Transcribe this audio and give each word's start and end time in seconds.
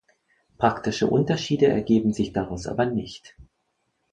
Praktische 0.57 1.05
Unterschiede 1.05 1.67
ergeben 1.67 2.11
sich 2.11 2.33
daraus 2.33 2.65
aber 2.65 2.87
nicht. 2.87 3.37